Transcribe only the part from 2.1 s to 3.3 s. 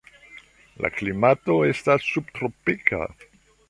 subtropika.